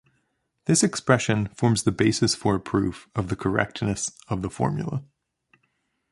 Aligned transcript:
This 0.65 0.81
expression 0.81 1.49
forms 1.49 1.83
the 1.83 1.91
basis 1.91 2.33
for 2.33 2.55
a 2.55 2.59
proof 2.59 3.07
of 3.13 3.27
the 3.27 3.35
correctness 3.35 4.11
of 4.29 4.41
the 4.41 4.49
formula. 4.49 5.03